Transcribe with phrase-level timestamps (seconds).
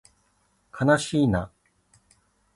[0.71, 1.51] かなしいな